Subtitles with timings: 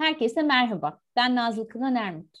[0.00, 1.00] Herkese merhaba.
[1.16, 2.40] Ben Nazlı Kınan Ermut.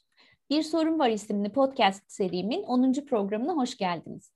[0.50, 2.92] Bir Sorun Var isimli podcast serimin 10.
[2.92, 4.32] programına hoş geldiniz.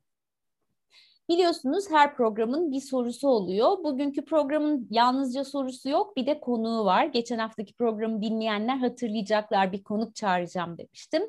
[1.29, 3.85] Biliyorsunuz her programın bir sorusu oluyor.
[3.85, 7.05] Bugünkü programın yalnızca sorusu yok, bir de konuğu var.
[7.05, 11.23] Geçen haftaki programı dinleyenler hatırlayacaklar bir konuk çağıracağım demiştim.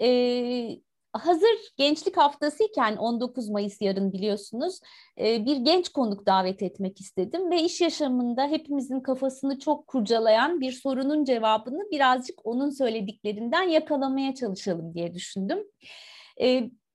[0.00, 0.80] Ee,
[1.18, 4.80] hazır gençlik haftasıyken 19 Mayıs yarın biliyorsunuz
[5.20, 10.72] e, bir genç konuk davet etmek istedim ve iş yaşamında hepimizin kafasını çok kurcalayan bir
[10.72, 15.58] sorunun cevabını birazcık onun söylediklerinden yakalamaya çalışalım diye düşündüm.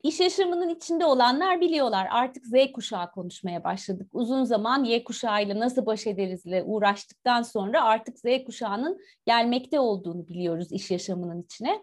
[0.04, 2.08] İş yaşamının içinde olanlar biliyorlar.
[2.12, 4.08] Artık Z kuşağı konuşmaya başladık.
[4.14, 10.72] Uzun zaman Y kuşağıyla nasıl baş ederizle uğraştıktan sonra artık Z kuşağının gelmekte olduğunu biliyoruz
[10.72, 11.82] iş yaşamının içine.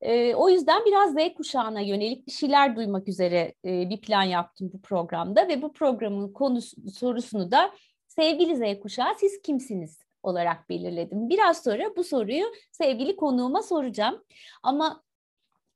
[0.00, 4.70] E, o yüzden biraz Z kuşağına yönelik bir şeyler duymak üzere e, bir plan yaptım
[4.72, 7.72] bu programda ve bu programın konusu sorusunu da
[8.08, 11.28] sevgili Z kuşağı siz kimsiniz olarak belirledim.
[11.28, 14.24] Biraz sonra bu soruyu sevgili konuğuma soracağım.
[14.62, 15.02] Ama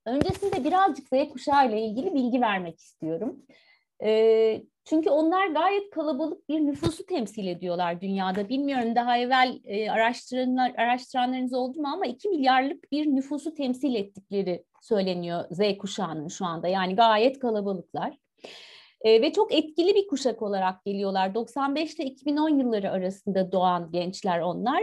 [0.07, 3.43] Öncesinde birazcık Z kuşağı ile ilgili bilgi vermek istiyorum.
[4.05, 8.49] E, çünkü onlar gayet kalabalık bir nüfusu temsil ediyorlar dünyada.
[8.49, 14.65] Bilmiyorum daha evvel e, araştıranlar, araştıranlarınız oldu mu ama 2 milyarlık bir nüfusu temsil ettikleri
[14.83, 16.69] söyleniyor Z kuşağının şu anda.
[16.69, 18.17] Yani gayet kalabalıklar.
[19.05, 21.35] E, ve çok etkili bir kuşak olarak geliyorlar.
[21.35, 24.83] 95 ile 2010 yılları arasında doğan gençler onlar.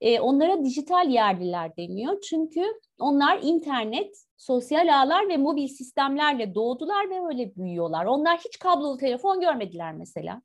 [0.00, 2.20] E, onlara dijital yerliler deniyor.
[2.20, 2.64] Çünkü
[2.98, 8.04] onlar internet, sosyal ağlar ve mobil sistemlerle doğdular ve öyle büyüyorlar.
[8.04, 10.42] Onlar hiç kablolu telefon görmediler mesela.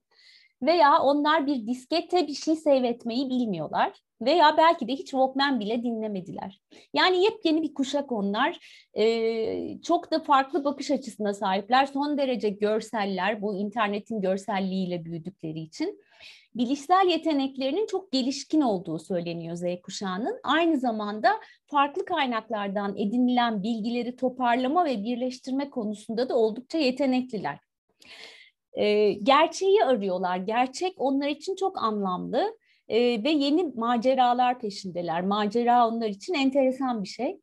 [0.61, 3.93] Veya onlar bir diskette bir şey seyretmeyi bilmiyorlar.
[4.21, 6.61] Veya belki de hiç Walkman bile dinlemediler.
[6.93, 8.57] Yani yepyeni bir kuşak onlar.
[8.97, 11.85] Ee, çok da farklı bakış açısına sahipler.
[11.85, 15.99] Son derece görseller, bu internetin görselliğiyle büyüdükleri için
[16.55, 20.39] bilişsel yeteneklerinin çok gelişkin olduğu söyleniyor Z kuşağının.
[20.43, 21.31] Aynı zamanda
[21.65, 27.66] farklı kaynaklardan edinilen bilgileri toparlama ve birleştirme konusunda da oldukça yetenekliler.
[28.77, 30.37] Ee, gerçeği arıyorlar.
[30.37, 32.57] Gerçek onlar için çok anlamlı
[32.87, 35.21] e, ve yeni maceralar peşindeler.
[35.21, 37.39] Macera onlar için enteresan bir şey.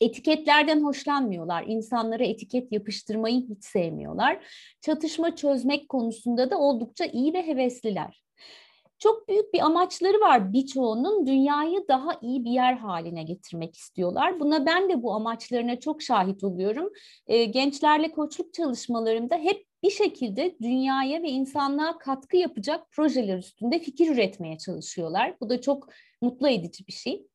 [0.00, 1.64] Etiketlerden hoşlanmıyorlar.
[1.66, 4.44] İnsanlara etiket yapıştırmayı hiç sevmiyorlar.
[4.80, 8.27] Çatışma çözmek konusunda da oldukça iyi ve hevesliler.
[8.98, 14.40] Çok büyük bir amaçları var birçoğunun dünyayı daha iyi bir yer haline getirmek istiyorlar.
[14.40, 16.90] Buna ben de bu amaçlarına çok şahit oluyorum.
[17.26, 24.08] E, gençlerle koçluk çalışmalarımda hep bir şekilde dünyaya ve insanlığa katkı yapacak projeler üstünde fikir
[24.08, 25.36] üretmeye çalışıyorlar.
[25.40, 25.88] Bu da çok
[26.22, 27.26] mutlu edici bir şey.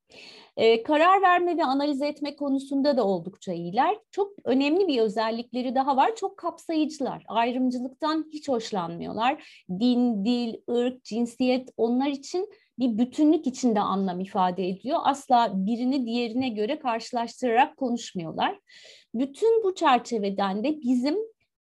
[0.58, 3.98] Ee, karar verme ve analiz etme konusunda da oldukça iyiler.
[4.12, 6.16] Çok önemli bir özellikleri daha var.
[6.16, 7.24] Çok kapsayıcılar.
[7.28, 9.64] Ayrımcılıktan hiç hoşlanmıyorlar.
[9.70, 15.00] Din, dil, ırk, cinsiyet onlar için bir bütünlük içinde anlam ifade ediyor.
[15.04, 18.60] Asla birini diğerine göre karşılaştırarak konuşmuyorlar.
[19.14, 21.18] Bütün bu çerçeveden de bizim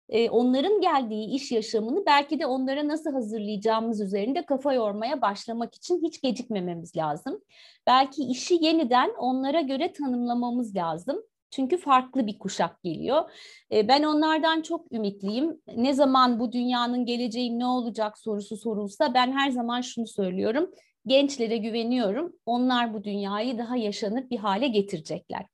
[0.09, 6.01] e, onların geldiği iş yaşamını belki de onlara nasıl hazırlayacağımız üzerinde kafa yormaya başlamak için
[6.03, 7.41] hiç gecikmememiz lazım.
[7.87, 11.21] Belki işi yeniden onlara göre tanımlamamız lazım.
[11.51, 13.31] Çünkü farklı bir kuşak geliyor.
[13.71, 15.61] Ben onlardan çok ümitliyim.
[15.75, 20.71] Ne zaman bu dünyanın geleceği ne olacak sorusu sorulsa ben her zaman şunu söylüyorum.
[21.05, 22.33] Gençlere güveniyorum.
[22.45, 25.45] Onlar bu dünyayı daha yaşanır bir hale getirecekler.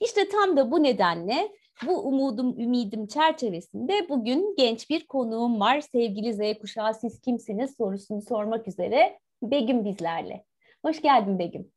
[0.00, 1.48] İşte tam da bu nedenle
[1.86, 5.80] bu umudum, ümidim çerçevesinde bugün genç bir konuğum var.
[5.80, 10.44] Sevgili Z kuşağı siz kimsiniz sorusunu sormak üzere Begüm bizlerle.
[10.84, 11.72] Hoş geldin Begüm.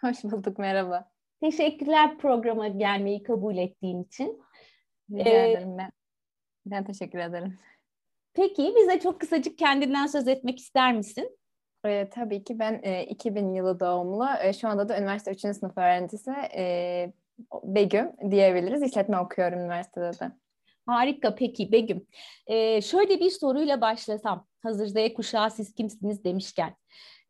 [0.00, 1.10] Hoş bulduk, merhaba.
[1.40, 4.42] Teşekkürler programa gelmeyi kabul ettiğin için.
[5.10, 5.90] Rica ee, ederim ben.
[6.66, 7.58] Ben teşekkür ederim.
[8.34, 11.38] Peki bize çok kısacık kendinden söz etmek ister misin?
[11.86, 14.26] E, tabii ki ben e, 2000 yılı doğumlu.
[14.42, 15.40] E, şu anda da üniversite 3.
[15.40, 16.30] sınıf öğrencisi.
[16.56, 17.12] E,
[17.62, 18.82] Begüm diyebiliriz.
[18.82, 20.32] İşletme okuyorum üniversitede de.
[20.86, 22.06] Harika peki Begüm.
[22.46, 24.46] Ee, şöyle bir soruyla başlasam.
[24.62, 26.76] Hazır Z kuşağı siz kimsiniz demişken.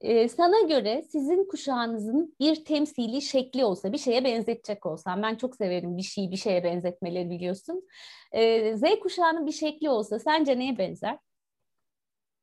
[0.01, 5.57] Ee, sana göre sizin kuşağınızın bir temsili şekli olsa, bir şeye benzetecek olsam, ben çok
[5.57, 7.89] severim bir şeyi bir şeye benzetmeleri biliyorsun.
[8.33, 11.19] Ee, Z kuşağının bir şekli olsa sence neye benzer?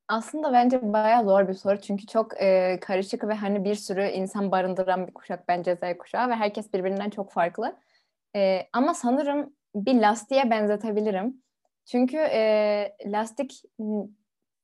[0.10, 4.52] Aslında bence bayağı zor bir soru çünkü çok e, karışık ve hani bir sürü insan
[4.52, 7.76] barındıran bir kuşak bence Z kuşağı ve herkes birbirinden çok farklı.
[8.36, 11.42] E, ama sanırım bir lastiğe benzetebilirim.
[11.86, 13.64] Çünkü e, lastik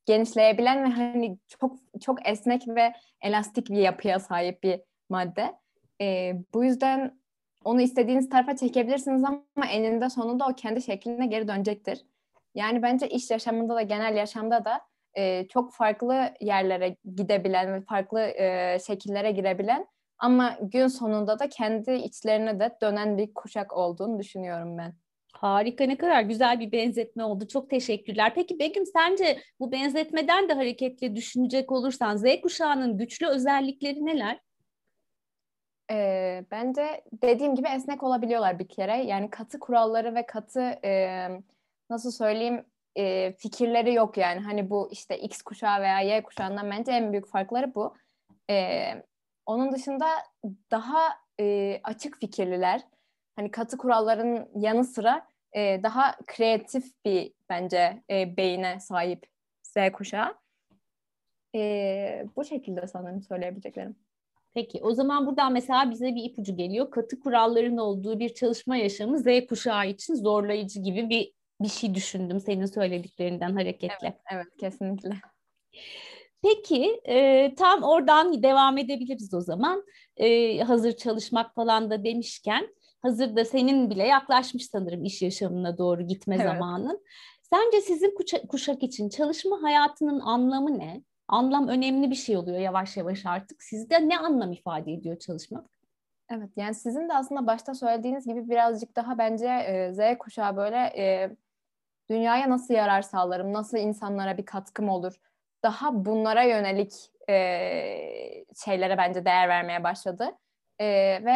[0.05, 5.55] genişleyebilen ve hani çok çok esnek ve elastik bir yapıya sahip bir madde.
[6.01, 7.19] E, bu yüzden
[7.63, 12.05] onu istediğiniz tarafa çekebilirsiniz ama eninde sonunda o kendi şekline geri dönecektir.
[12.55, 14.81] Yani bence iş yaşamında da genel yaşamda da
[15.17, 21.91] e, çok farklı yerlere gidebilen ve farklı e, şekillere girebilen Ama gün sonunda da kendi
[21.91, 24.93] içlerine de dönen bir kuşak olduğunu düşünüyorum ben.
[25.33, 27.47] Harika ne kadar güzel bir benzetme oldu.
[27.47, 28.31] Çok teşekkürler.
[28.35, 34.39] Peki Begüm sence bu benzetmeden de hareketle düşünecek olursan Z kuşağının güçlü özellikleri neler?
[35.91, 39.03] E, bence dediğim gibi esnek olabiliyorlar bir kere.
[39.03, 41.27] Yani katı kuralları ve katı e,
[41.89, 42.65] nasıl söyleyeyim
[42.97, 44.41] e, fikirleri yok yani.
[44.41, 47.95] Hani bu işte X kuşağı veya Y kuşağından bence en büyük farkları bu.
[48.49, 48.83] E,
[49.45, 50.07] onun dışında
[50.71, 51.09] daha
[51.39, 52.81] e, açık fikirliler.
[53.35, 59.25] Hani katı kuralların yanı sıra e, daha kreatif bir bence e, beyine sahip
[59.63, 60.35] Z kuşağı.
[61.55, 63.95] E, bu şekilde sanırım söyleyebileceklerim.
[64.53, 66.91] Peki o zaman buradan mesela bize bir ipucu geliyor.
[66.91, 72.39] Katı kuralların olduğu bir çalışma yaşamı Z kuşağı için zorlayıcı gibi bir bir şey düşündüm
[72.39, 73.97] senin söylediklerinden hareketle.
[74.01, 75.15] Evet, evet kesinlikle.
[76.43, 79.83] Peki e, tam oradan devam edebiliriz o zaman.
[80.17, 82.67] E, hazır çalışmak falan da demişken
[83.01, 86.45] hazır da senin bile yaklaşmış sanırım iş yaşamına doğru gitme evet.
[86.45, 87.03] zamanın.
[87.41, 88.15] Sence sizin
[88.47, 91.03] kuşak için çalışma hayatının anlamı ne?
[91.27, 93.63] Anlam önemli bir şey oluyor yavaş yavaş artık.
[93.63, 95.65] Sizde ne anlam ifade ediyor çalışmak?
[96.29, 100.77] Evet yani sizin de aslında başta söylediğiniz gibi birazcık daha bence e, Z kuşağı böyle
[100.77, 101.35] e,
[102.09, 105.13] dünyaya nasıl yarar sağlarım, nasıl insanlara bir katkım olur,
[105.63, 106.93] daha bunlara yönelik
[107.29, 107.35] e,
[108.65, 110.31] şeylere bence değer vermeye başladı.
[110.79, 110.85] E,
[111.25, 111.35] ve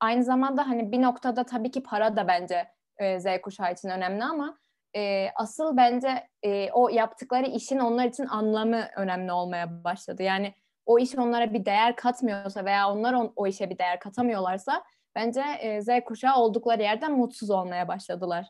[0.00, 2.68] aynı zamanda hani bir noktada tabii ki para da bence
[2.98, 4.58] e, Z kuşağı için önemli ama
[4.96, 10.22] e, asıl bence e, o yaptıkları işin onlar için anlamı önemli olmaya başladı.
[10.22, 10.54] Yani
[10.86, 15.40] o iş onlara bir değer katmıyorsa veya onlar on, o işe bir değer katamıyorlarsa bence
[15.60, 18.46] e, Z kuşağı oldukları yerden mutsuz olmaya başladılar.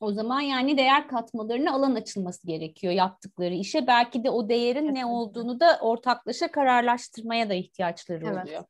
[0.00, 3.86] O zaman yani değer katmalarına alan açılması gerekiyor yaptıkları işe.
[3.86, 5.00] Belki de o değerin Kesinlikle.
[5.00, 8.44] ne olduğunu da ortaklaşa kararlaştırmaya da ihtiyaçları evet.
[8.44, 8.64] oluyor.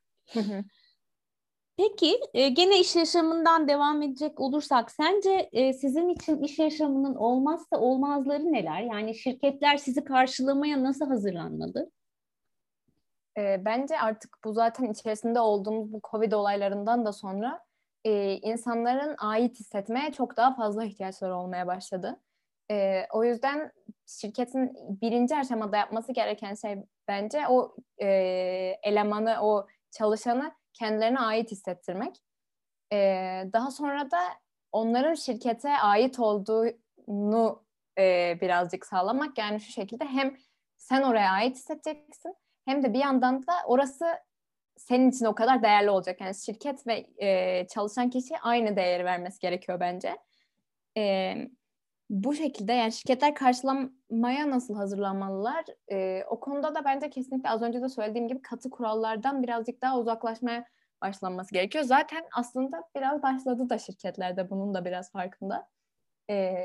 [1.76, 7.76] Peki e, gene iş yaşamından devam edecek olursak sence e, sizin için iş yaşamının olmazsa
[7.78, 8.80] olmazları neler?
[8.80, 11.90] Yani şirketler sizi karşılamaya nasıl hazırlanmalı?
[13.38, 17.65] E, bence artık bu zaten içerisinde olduğumuz bu Covid olaylarından da sonra
[18.06, 22.20] e, insanların ait hissetmeye çok daha fazla ihtiyaçları olmaya başladı.
[22.70, 23.72] E, o yüzden
[24.06, 24.72] şirketin
[25.02, 26.76] birinci aşamada yapması gereken şey
[27.08, 28.06] bence o e,
[28.82, 32.16] elemanı, o çalışanı kendilerine ait hissettirmek.
[32.92, 32.96] E,
[33.52, 34.20] daha sonra da
[34.72, 37.64] onların şirkete ait olduğunu
[37.98, 39.38] e, birazcık sağlamak.
[39.38, 40.36] Yani şu şekilde hem
[40.76, 44.06] sen oraya ait hissedeceksin hem de bir yandan da orası
[44.76, 46.20] senin için o kadar değerli olacak.
[46.20, 50.16] Yani şirket ve e, çalışan kişi aynı değeri vermesi gerekiyor bence.
[50.96, 51.34] E,
[52.10, 55.64] bu şekilde yani şirketler karşılamaya nasıl hazırlanmalılar?
[55.92, 59.98] E, o konuda da bence kesinlikle az önce de söylediğim gibi katı kurallardan birazcık daha
[59.98, 60.66] uzaklaşmaya
[61.02, 61.84] başlanması gerekiyor.
[61.84, 65.68] Zaten aslında biraz başladı da şirketlerde bunun da biraz farkında.
[66.30, 66.56] E,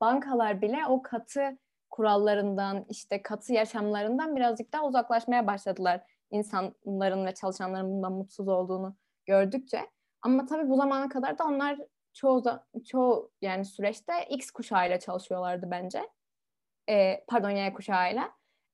[0.00, 1.58] bankalar bile o katı
[1.90, 9.90] kurallarından işte katı yaşamlarından birazcık daha uzaklaşmaya başladılar insanların ve çalışanların bundan mutsuz olduğunu gördükçe.
[10.22, 11.78] Ama tabii bu zamana kadar da onlar
[12.14, 12.42] çoğu
[12.86, 16.08] çoğu yani süreçte X kuşağıyla çalışıyorlardı bence.
[16.90, 18.30] Ee, pardon Y kuşağıyla.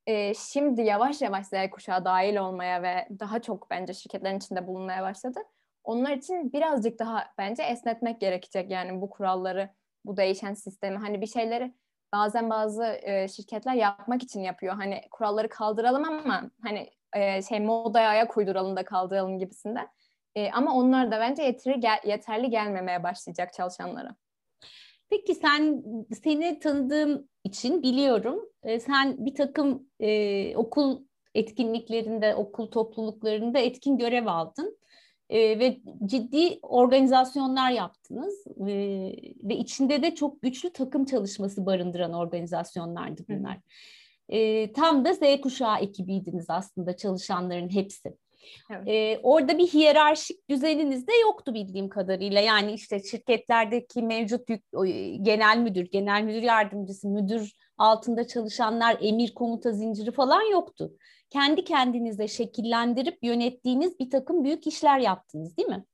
[0.07, 5.03] Ee, şimdi yavaş yavaş Z kuşağı dahil olmaya ve daha çok bence şirketlerin içinde bulunmaya
[5.03, 5.41] başladı.
[5.85, 9.71] Onlar için birazcık daha bence esnetmek gerekecek yani bu kuralları,
[10.05, 10.97] bu değişen sistemi.
[10.99, 11.75] Hani bir şeyleri
[12.13, 14.75] bazen bazı e, şirketler yapmak için yapıyor.
[14.75, 19.88] Hani kuralları kaldıralım ama hani e, şey modaya ayak uyduralım da kaldıralım gibisinden.
[20.35, 24.16] E, ama onlar da bence yeteri, gel, yeterli gelmemeye başlayacak çalışanlara.
[25.11, 25.83] Peki sen
[26.23, 28.49] seni tanıdığım için biliyorum.
[28.62, 31.02] E, sen bir takım e, okul
[31.35, 34.78] etkinliklerinde, okul topluluklarında etkin görev aldın.
[35.30, 38.66] E, ve ciddi organizasyonlar yaptınız e,
[39.42, 43.56] ve içinde de çok güçlü takım çalışması barındıran organizasyonlardı bunlar.
[43.56, 43.61] Hı.
[44.28, 48.16] E, tam da Z kuşağı ekibiydiniz aslında çalışanların hepsi.
[48.71, 48.88] Evet.
[48.88, 52.40] E, orada bir hiyerarşik düzeniniz de yoktu bildiğim kadarıyla.
[52.40, 54.62] Yani işte şirketlerdeki mevcut yük,
[55.25, 60.93] genel müdür, genel müdür yardımcısı, müdür altında çalışanlar, emir komuta zinciri falan yoktu.
[61.31, 65.85] Kendi kendinize şekillendirip yönettiğiniz bir takım büyük işler yaptınız değil mi?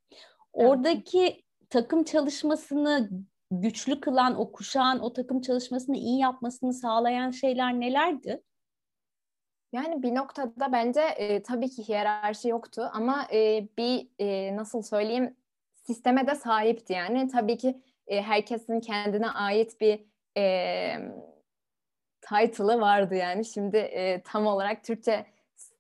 [0.53, 3.11] Oradaki takım çalışmasını
[3.51, 8.43] güçlü kılan, o kuşağın o takım çalışmasını iyi yapmasını sağlayan şeyler nelerdi?
[9.73, 15.37] Yani bir noktada bence e, tabii ki hiyerarşi yoktu ama e, bir e, nasıl söyleyeyim
[15.75, 17.29] sisteme de sahipti yani.
[17.29, 20.05] Tabii ki e, herkesin kendine ait bir
[20.37, 20.95] e,
[22.21, 23.45] title'ı vardı yani.
[23.45, 25.27] Şimdi e, tam olarak Türkçe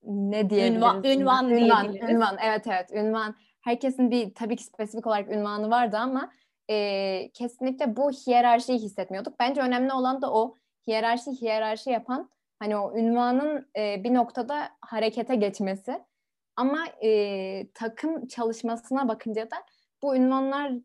[0.02, 0.76] ne diyebiliriz?
[0.76, 2.36] Ünvan, ünvan, ünvan, ünvan.
[2.44, 3.34] Evet evet ünvan.
[3.60, 6.32] Herkesin bir tabii ki spesifik olarak ünvanı vardı ama
[6.70, 9.40] e, kesinlikle bu hiyerarşiyi hissetmiyorduk.
[9.40, 10.54] Bence önemli olan da o
[10.86, 16.04] hiyerarşi hiyerarşi yapan hani o ünvanın e, bir noktada harekete geçmesi.
[16.56, 19.56] Ama e, takım çalışmasına bakınca da
[20.02, 20.82] bu ünvanları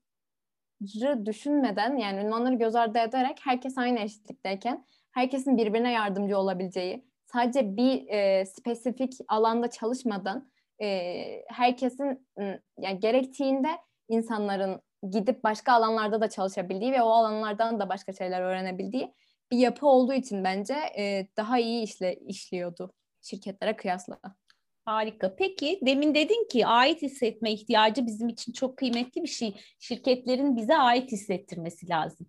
[1.25, 8.07] düşünmeden yani ünvanları göz ardı ederek herkes aynı eşitlikteyken herkesin birbirine yardımcı olabileceği sadece bir
[8.07, 10.51] e, spesifik alanda çalışmadan
[10.81, 12.27] e, herkesin
[12.79, 13.69] yani gerektiğinde
[14.09, 19.13] insanların gidip başka alanlarda da çalışabildiği ve o alanlardan da başka şeyler öğrenebildiği
[19.51, 24.19] bir yapı olduğu için bence e, daha iyi işle işliyordu şirketlere kıyasla.
[24.85, 25.35] Harika.
[25.35, 29.55] Peki demin dedin ki ait hissetme ihtiyacı bizim için çok kıymetli bir şey.
[29.79, 32.27] Şirketlerin bize ait hissettirmesi lazım.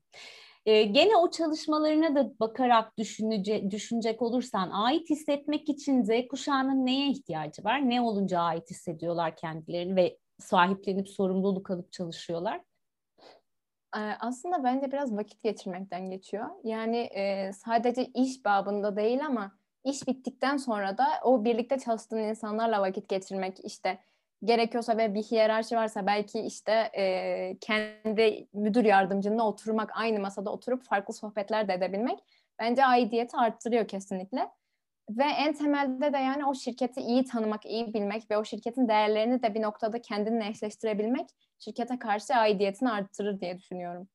[0.67, 7.11] Ee, gene o çalışmalarına da bakarak düşünece, düşünecek olursan ait hissetmek için Z kuşağının neye
[7.11, 7.91] ihtiyacı var?
[7.91, 12.61] Ne olunca ait hissediyorlar kendilerini ve sahiplenip sorumluluk alıp çalışıyorlar?
[14.21, 16.47] Aslında bence biraz vakit geçirmekten geçiyor.
[16.65, 19.53] Yani e, sadece iş babında değil ama
[19.85, 23.99] iş bittikten sonra da o birlikte çalıştığın insanlarla vakit geçirmek işte
[24.45, 30.83] gerekiyorsa ve bir hiyerarşi varsa belki işte e, kendi müdür yardımcınla oturmak aynı masada oturup
[30.83, 32.19] farklı sohbetler de edebilmek
[32.59, 34.51] bence aidiyeti arttırıyor kesinlikle.
[35.11, 39.43] Ve en temelde de yani o şirketi iyi tanımak, iyi bilmek ve o şirketin değerlerini
[39.43, 41.27] de bir noktada kendinle eşleştirebilmek
[41.59, 44.09] şirkete karşı aidiyetini arttırır diye düşünüyorum.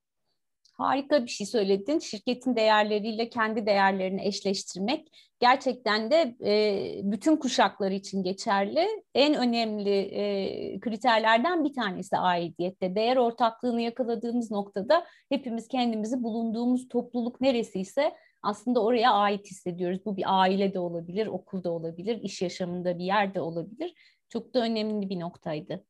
[0.74, 2.00] Harika bir şey söyledin.
[2.00, 5.08] Şirketin değerleriyle kendi değerlerini eşleştirmek
[5.40, 8.88] gerçekten de e, bütün kuşaklar için geçerli.
[9.16, 12.96] En önemli e, kriterlerden bir tanesi aidiyette.
[12.96, 20.06] Değer ortaklığını yakaladığımız noktada hepimiz kendimizi bulunduğumuz topluluk neresiyse aslında oraya ait hissediyoruz.
[20.06, 23.94] Bu bir aile de olabilir, okulda olabilir, iş yaşamında bir yerde olabilir.
[24.30, 25.86] Çok da önemli bir noktaydı.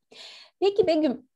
[0.59, 1.27] Peki Begüm,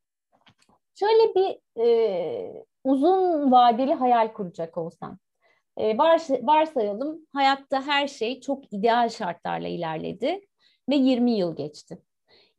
[1.00, 5.19] şöyle bir e, uzun vadeli hayal kuracak olsan.
[5.77, 10.41] E, vars varsayalım hayatta her şey çok ideal şartlarla ilerledi
[10.89, 12.01] ve 20 yıl geçti.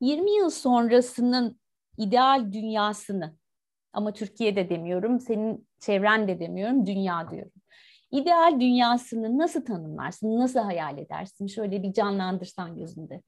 [0.00, 1.60] 20 yıl sonrasının
[1.98, 3.36] ideal dünyasını
[3.92, 7.55] ama Türkiye'de demiyorum, senin çevren de demiyorum, dünya diyorum.
[8.10, 11.46] İdeal dünyasını nasıl tanımlarsın, nasıl hayal edersin?
[11.46, 13.22] Şöyle bir canlandırsan gözünde.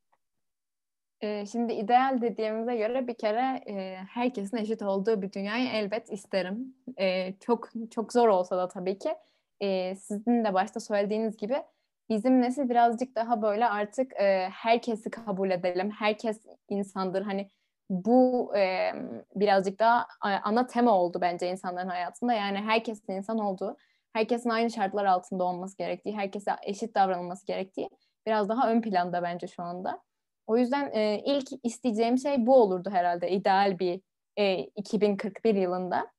[1.21, 6.75] Ee, şimdi ideal dediğimize göre bir kere e, herkesin eşit olduğu bir dünyayı elbet isterim.
[6.99, 9.15] E, çok çok zor olsa da tabii ki.
[9.61, 11.63] E, sizin de başta söylediğiniz gibi
[12.09, 15.91] bizim nesil birazcık daha böyle artık e, herkesi kabul edelim.
[15.91, 17.23] Herkes insandır.
[17.23, 17.51] Hani
[17.91, 18.93] bu e,
[19.35, 22.33] birazcık daha ana tema oldu bence insanların hayatında.
[22.33, 23.77] Yani herkesin insan olduğu,
[24.19, 27.91] herkesin aynı şartlar altında olması gerektiği, herkese eşit davranılması gerektiği
[28.27, 30.03] biraz daha ön planda bence şu anda.
[30.47, 34.01] O yüzden e, ilk isteyeceğim şey bu olurdu herhalde ideal bir
[34.37, 36.11] e, 2041 yılında.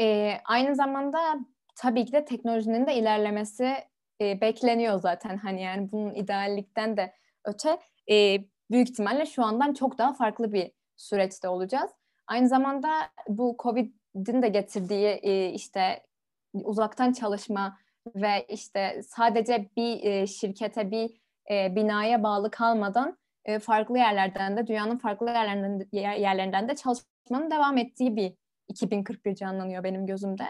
[0.00, 1.38] E, aynı zamanda
[1.76, 3.74] tabii ki de teknolojinin de ilerlemesi
[4.20, 5.36] e, bekleniyor zaten.
[5.36, 7.14] Hani yani bunun ideallikten de
[7.44, 7.78] öte
[8.10, 8.38] e,
[8.70, 11.90] büyük ihtimalle şu andan çok daha farklı bir süreçte olacağız.
[12.26, 12.88] Aynı zamanda
[13.28, 16.06] bu Covid'in de getirdiği e, işte
[16.64, 17.78] uzaktan çalışma
[18.14, 21.10] ve işte sadece bir e, şirkete bir
[21.50, 27.50] e, binaya bağlı kalmadan e, farklı yerlerden de dünyanın farklı yerlerinden de, yerlerinden de çalışmanın
[27.50, 28.34] devam ettiği bir
[28.68, 30.44] 2041 canlanıyor benim gözümde.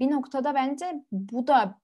[0.00, 1.78] Bir noktada bence bu da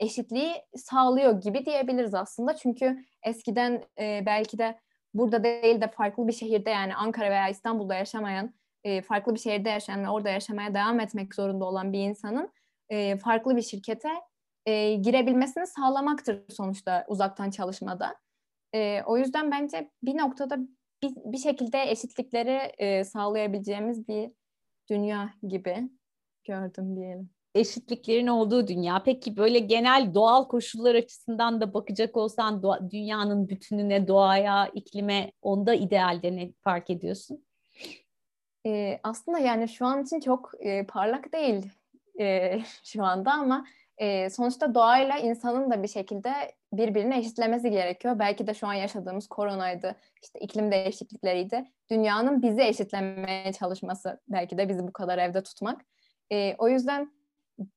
[0.00, 2.56] eşitliği sağlıyor gibi diyebiliriz aslında.
[2.56, 4.80] Çünkü eskiden belki de
[5.14, 9.68] burada değil de farklı bir şehirde yani Ankara veya İstanbul'da yaşamayan, e, farklı bir şehirde
[9.70, 12.52] yaşayan ve orada yaşamaya devam etmek zorunda olan bir insanın
[12.88, 14.08] e, farklı bir şirkete
[14.66, 18.16] e, girebilmesini sağlamaktır sonuçta uzaktan çalışmada.
[19.06, 20.58] O yüzden bence bir noktada
[21.02, 24.30] bir, şekilde eşitlikleri sağlayabileceğimiz bir
[24.90, 25.88] dünya gibi
[26.44, 27.30] gördüm diyelim.
[27.54, 29.02] Eşitliklerin olduğu dünya.
[29.04, 36.36] Peki böyle genel doğal koşullar açısından da bakacak olsan dünyanın bütününe, doğaya, iklime onda idealde
[36.36, 37.44] ne fark ediyorsun?
[38.66, 41.70] E, aslında yani şu an için çok e, parlak değil
[42.20, 43.66] e, şu anda ama
[43.98, 46.30] e, sonuçta doğayla insanın da bir şekilde
[46.72, 48.18] birbirini eşitlemesi gerekiyor.
[48.18, 51.64] Belki de şu an yaşadığımız koronaydı, işte iklim değişiklikleriydi.
[51.90, 55.84] Dünyanın bizi eşitlemeye çalışması belki de bizi bu kadar evde tutmak.
[56.32, 57.12] E, o yüzden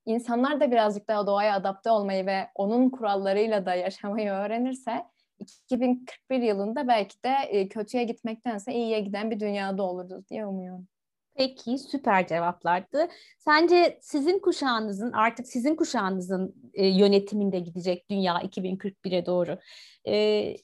[0.06, 5.06] insanlar da birazcık daha doğaya adapte olmayı ve onun kurallarıyla da yaşamayı öğrenirse
[5.40, 10.88] 2041 yılında belki de e, kötüye gitmektense iyiye giden bir dünyada oluruz diye umuyorum.
[11.36, 13.08] Peki süper cevaplardı.
[13.40, 19.60] Sence sizin kuşağınızın artık sizin kuşağınızın e, yönetiminde gidecek dünya 2041'e doğru
[20.08, 20.56] e,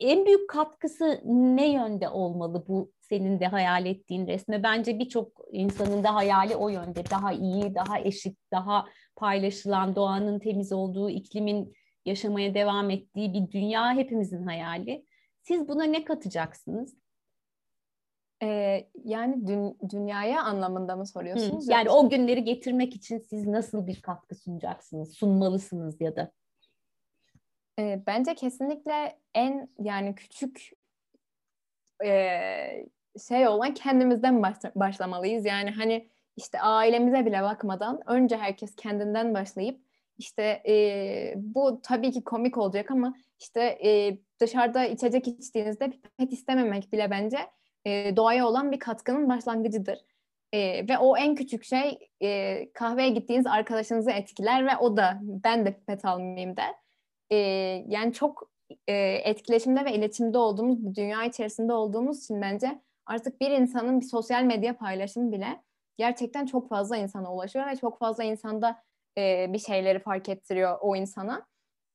[0.00, 4.62] en büyük katkısı ne yönde olmalı bu senin de hayal ettiğin resme?
[4.62, 7.02] Bence birçok insanın da hayali o yönde.
[7.10, 11.74] Daha iyi, daha eşit, daha paylaşılan, doğanın temiz olduğu, iklimin
[12.06, 15.06] yaşamaya devam ettiği bir dünya hepimizin hayali.
[15.42, 16.96] Siz buna ne katacaksınız?
[18.42, 21.66] Ee, yani dün, dünyaya anlamında mı soruyorsunuz?
[21.68, 21.98] Hı, yani yoksa?
[21.98, 26.32] o günleri getirmek için siz nasıl bir katkı sunacaksınız, sunmalısınız ya da?
[27.78, 30.70] Ee, bence kesinlikle en yani küçük
[32.04, 32.88] e,
[33.28, 35.44] şey olan kendimizden başla, başlamalıyız.
[35.44, 39.89] Yani hani işte ailemize bile bakmadan önce herkes kendinden başlayıp
[40.20, 46.92] işte e, bu tabii ki komik olacak ama işte e, dışarıda içecek içtiğinizde pipet istememek
[46.92, 47.38] bile bence
[47.84, 49.98] e, doğaya olan bir katkının başlangıcıdır.
[50.52, 55.66] E, ve o en küçük şey e, kahveye gittiğiniz arkadaşınızı etkiler ve o da ben
[55.66, 56.74] de pipet almayayım der.
[57.30, 57.36] E,
[57.88, 58.50] yani çok
[58.86, 64.06] e, etkileşimde ve iletişimde olduğumuz bir dünya içerisinde olduğumuz için bence artık bir insanın bir
[64.06, 65.62] sosyal medya paylaşımı bile
[65.96, 68.82] gerçekten çok fazla insana ulaşıyor ve çok fazla insanda
[69.20, 71.46] e, bir şeyleri fark ettiriyor o insana.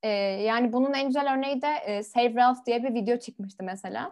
[0.04, 4.12] E, yani bunun en güzel örneği de e, Save Ralph diye bir video çıkmıştı mesela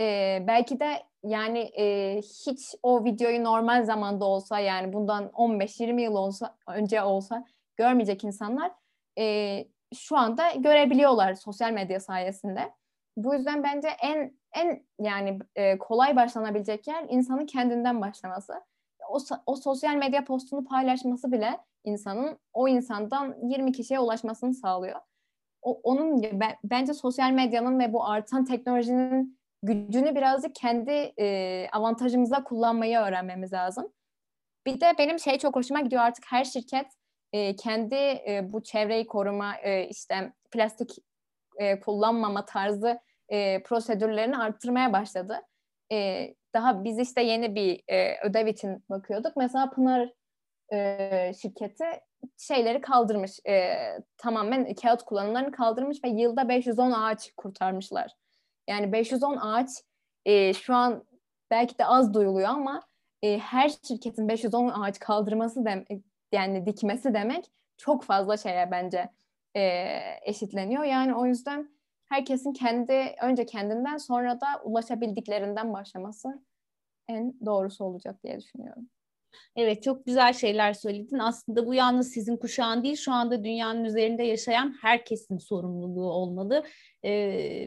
[0.00, 6.14] e, belki de yani e, hiç o videoyu normal zamanda olsa yani bundan 15-20 yıl
[6.14, 7.44] olsa önce olsa
[7.76, 8.72] görmeyecek insanlar
[9.18, 9.64] e,
[9.94, 12.72] şu anda görebiliyorlar sosyal medya sayesinde.
[13.16, 18.52] Bu yüzden bence en en yani e, kolay başlanabilecek yer insanın kendinden başlaması.
[19.08, 25.00] O, o sosyal medya postunu paylaşması bile insanın o insandan 20 kişiye ulaşmasını sağlıyor.
[25.62, 26.22] O, onun
[26.64, 33.92] bence sosyal medyanın ve bu artan teknolojinin gücünü birazcık kendi e, avantajımıza kullanmayı öğrenmemiz lazım.
[34.66, 36.86] Bir de benim şey çok hoşuma gidiyor artık her şirket
[37.32, 40.90] e, kendi e, bu çevreyi koruma e, işte plastik
[41.58, 45.40] e, kullanmama tarzı e, prosedürlerini arttırmaya başladı.
[45.92, 49.36] E, daha biz işte yeni bir e, ödev için bakıyorduk.
[49.36, 50.10] Mesela Pınar
[50.72, 51.84] e, şirketi
[52.38, 53.40] şeyleri kaldırmış.
[53.48, 53.74] E,
[54.16, 58.12] tamamen kağıt kullanımlarını kaldırmış ve yılda 510 ağaç kurtarmışlar.
[58.68, 59.68] Yani 510 ağaç
[60.24, 61.04] e, şu an
[61.50, 62.82] belki de az duyuluyor ama
[63.22, 65.88] e, her şirketin 510 ağaç kaldırması demek
[66.32, 69.10] yani dikmesi demek çok fazla şeye bence
[69.56, 69.62] e,
[70.22, 70.84] eşitleniyor.
[70.84, 71.70] Yani o yüzden
[72.08, 76.42] herkesin kendi önce kendinden sonra da ulaşabildiklerinden başlaması
[77.08, 78.88] en doğrusu olacak diye düşünüyorum.
[79.56, 81.18] Evet çok güzel şeyler söyledin.
[81.18, 86.64] Aslında bu yalnız sizin kuşağın değil şu anda dünyanın üzerinde yaşayan herkesin sorumluluğu olmalı.
[87.04, 87.10] Ee,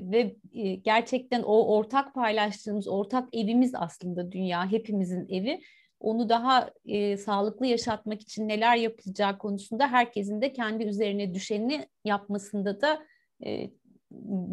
[0.04, 5.62] ve e, gerçekten o ortak paylaştığımız ortak evimiz aslında dünya hepimizin evi.
[5.99, 12.82] Onu daha e, sağlıklı yaşatmak için neler yapılacağı konusunda herkesin de kendi üzerine düşeni yapmasında
[12.82, 13.06] da
[13.45, 13.69] e,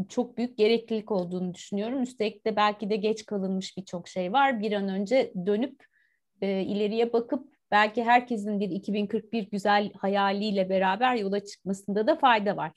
[0.09, 2.03] çok büyük gereklilik olduğunu düşünüyorum.
[2.03, 4.61] Üstelik de belki de geç kalınmış birçok şey var.
[4.61, 5.90] Bir an önce dönüp
[6.43, 12.73] e, ileriye bakıp belki herkesin bir 2041 güzel hayaliyle beraber yola çıkmasında da fayda var.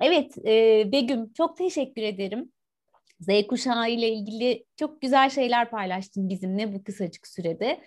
[0.00, 2.52] Evet e, Begüm çok teşekkür ederim.
[3.20, 7.80] Z kuşağı ile ilgili çok güzel şeyler paylaştın bizimle bu kısacık sürede.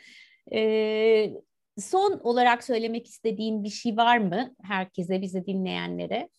[0.53, 1.31] E,
[1.79, 6.29] son olarak söylemek istediğin bir şey var mı herkese, bizi dinleyenlere?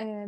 [0.00, 0.26] Ee,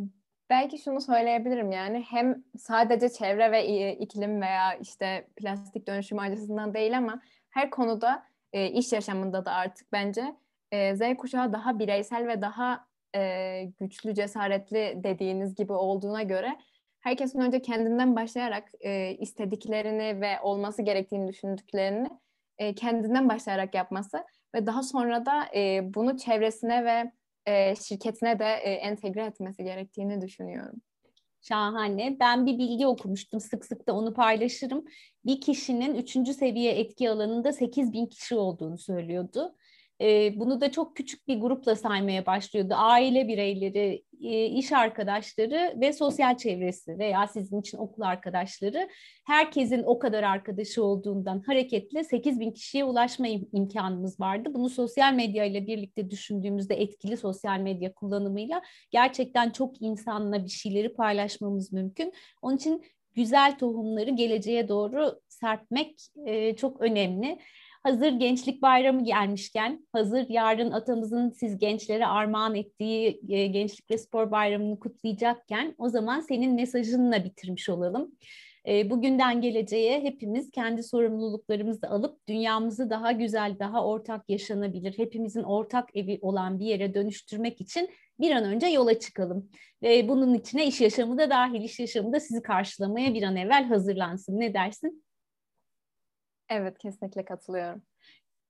[0.49, 6.97] belki şunu söyleyebilirim yani hem sadece çevre ve iklim veya işte plastik dönüşümü açısından değil
[6.97, 10.35] ama her konuda e, iş yaşamında da artık bence
[10.71, 16.57] e, Z kuşağı daha bireysel ve daha e, güçlü, cesaretli dediğiniz gibi olduğuna göre
[16.99, 22.09] herkesin önce kendinden başlayarak e, istediklerini ve olması gerektiğini düşündüklerini
[22.57, 24.23] e, kendinden başlayarak yapması
[24.55, 27.11] ve daha sonra da e, bunu çevresine ve
[27.49, 30.81] e, şirketine de e, entegre etmesi gerektiğini düşünüyorum.
[31.41, 32.17] Şahane.
[32.19, 33.39] Ben bir bilgi okumuştum.
[33.39, 34.85] Sık sık da onu paylaşırım.
[35.25, 39.55] Bir kişinin üçüncü seviye etki alanında 8 bin kişi olduğunu söylüyordu
[40.01, 42.73] e, bunu da çok küçük bir grupla saymaya başlıyordu.
[42.77, 48.89] Aile bireyleri, e, iş arkadaşları ve sosyal çevresi veya sizin için okul arkadaşları
[49.25, 54.49] herkesin o kadar arkadaşı olduğundan hareketle 8 bin kişiye ulaşma im- imkanımız vardı.
[54.53, 60.93] Bunu sosyal medya ile birlikte düşündüğümüzde etkili sosyal medya kullanımıyla gerçekten çok insanla bir şeyleri
[60.93, 62.13] paylaşmamız mümkün.
[62.41, 62.83] Onun için
[63.15, 67.39] güzel tohumları geleceğe doğru serpmek e, çok önemli.
[67.83, 74.31] Hazır Gençlik Bayramı gelmişken, hazır yarın atamızın siz gençlere armağan ettiği e, Gençlik ve Spor
[74.31, 78.11] Bayramı'nı kutlayacakken o zaman senin mesajınla bitirmiş olalım.
[78.67, 85.95] E, bugünden geleceğe hepimiz kendi sorumluluklarımızı alıp dünyamızı daha güzel, daha ortak yaşanabilir, hepimizin ortak
[85.95, 87.89] evi olan bir yere dönüştürmek için
[88.19, 89.49] bir an önce yola çıkalım.
[89.83, 93.63] Ve bunun içine iş yaşamı da dahil, iş yaşamı da sizi karşılamaya bir an evvel
[93.63, 94.39] hazırlansın.
[94.39, 95.03] Ne dersin?
[96.49, 97.81] Evet, kesinlikle katılıyorum.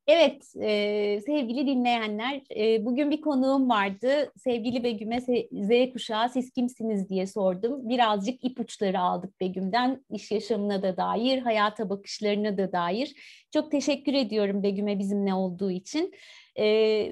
[0.08, 4.32] Evet e, sevgili dinleyenler e, bugün bir konuğum vardı.
[4.38, 7.90] Sevgili Begüm'e Z kuşağı siz kimsiniz diye sordum.
[7.90, 13.16] Birazcık ipuçları aldık Begüm'den iş yaşamına da dair, hayata bakışlarına da dair.
[13.54, 16.14] Çok teşekkür ediyorum Begüm'e bizimle olduğu için.
[16.60, 17.12] E,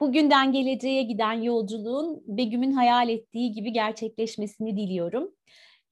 [0.00, 5.30] bugünden geleceğe giden yolculuğun Begüm'ün hayal ettiği gibi gerçekleşmesini diliyorum.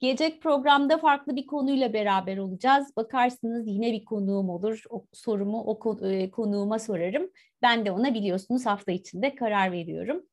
[0.05, 2.97] Gelecek programda farklı bir konuyla beraber olacağız.
[2.97, 4.85] Bakarsınız yine bir konuğum olur.
[4.91, 7.31] O sorumu o e, konuğuma sorarım.
[7.63, 10.27] Ben de ona biliyorsunuz hafta içinde karar veriyorum.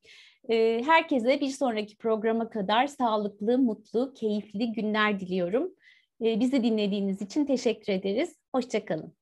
[0.49, 5.73] E, herkese bir sonraki programa kadar sağlıklı, mutlu, keyifli günler diliyorum.
[6.21, 8.35] E, bizi dinlediğiniz için teşekkür ederiz.
[8.55, 9.20] Hoşçakalın.